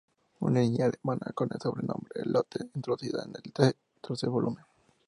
Una 0.39 0.61
niña 0.61 0.85
alemana, 0.85 1.31
con 1.35 1.49
el 1.53 1.61
sobrenombre 1.61 2.23
Lotte, 2.25 2.57
introducida 2.73 3.21
en 3.23 3.35
el 3.35 3.75
tercer 4.01 4.29
volumen. 4.31 4.65